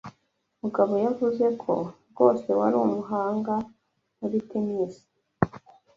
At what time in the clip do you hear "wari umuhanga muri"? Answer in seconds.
2.59-4.37